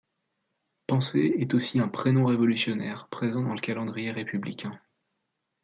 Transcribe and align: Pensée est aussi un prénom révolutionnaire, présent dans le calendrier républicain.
Pensée 0.87 1.35
est 1.37 1.53
aussi 1.53 1.79
un 1.79 1.87
prénom 1.87 2.25
révolutionnaire, 2.25 3.07
présent 3.09 3.43
dans 3.43 3.53
le 3.53 3.59
calendrier 3.61 4.09
républicain. 4.11 4.81